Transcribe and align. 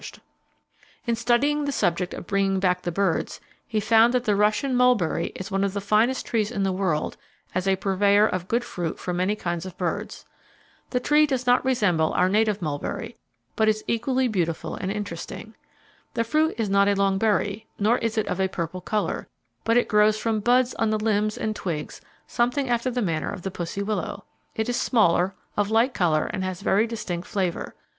BIRD 0.01 0.07
DAY 0.07 0.09
AT 0.09 0.13
CARRICK, 0.15 0.23
PA. 0.33 0.33
Marching 0.33 0.49
Behind 0.49 0.73
the 0.73 0.81
Governor 0.81 1.11
In 1.11 1.21
studying 1.61 1.65
the 1.65 1.71
subject 1.71 2.13
of 2.15 2.27
bringing 2.27 2.59
back 2.59 2.81
the 2.81 2.91
birds, 2.91 3.39
he 3.67 3.79
found 3.79 4.13
that 4.15 4.23
the 4.23 4.35
Russian 4.35 4.75
mulberry 4.75 5.27
is 5.35 5.51
one 5.51 5.63
of 5.63 5.73
the 5.73 5.79
finest 5.79 6.25
trees 6.25 6.49
in 6.49 6.63
the 6.63 6.71
world 6.71 7.17
as 7.53 7.67
a 7.67 7.75
purveyor 7.75 8.25
of 8.25 8.47
good 8.47 8.63
fruit 8.63 8.97
for 8.97 9.13
many 9.13 9.35
kinds 9.35 9.67
of 9.67 9.77
birds. 9.77 10.25
The 10.89 10.99
tree 10.99 11.27
does 11.27 11.45
not 11.45 11.59
much 11.59 11.65
resemble 11.65 12.13
our 12.13 12.27
native 12.29 12.63
mulberry, 12.63 13.15
but 13.55 13.69
is 13.69 13.83
equally 13.87 14.27
beautiful 14.27 14.73
and 14.73 14.91
interesting. 14.91 15.53
"The 16.15 16.23
fruit 16.23 16.55
is 16.57 16.67
not 16.67 16.87
a 16.87 16.95
long 16.95 17.19
berry, 17.19 17.67
nor 17.77 17.99
is 17.99 18.17
it 18.17 18.25
of 18.25 18.39
a 18.39 18.47
purple 18.49 18.81
color, 18.81 19.27
but 19.63 19.77
it 19.77 19.87
grows 19.87 20.17
from 20.17 20.39
buds 20.39 20.73
on 20.79 20.89
the 20.89 20.97
limbs 20.97 21.37
and 21.37 21.55
twigs 21.55 22.01
something 22.25 22.67
after 22.69 22.89
the 22.89 23.03
manner 23.03 23.29
of 23.29 23.43
the 23.43 23.51
pussy 23.51 23.83
willow. 23.83 24.23
It 24.55 24.67
is 24.67 24.81
smaller, 24.81 25.35
of 25.55 25.69
light 25.69 25.93
color 25.93 26.25
and 26.33 26.43
has 26.43 26.61
a 26.61 26.63
very 26.63 26.87
distinct 26.87 27.27
flavor. 27.27 27.75